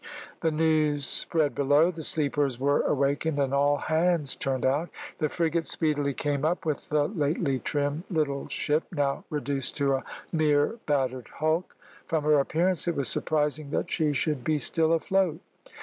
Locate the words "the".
0.39-0.49, 1.91-2.01, 5.19-5.29, 6.89-7.03